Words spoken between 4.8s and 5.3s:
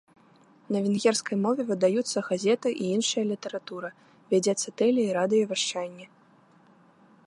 тэле- і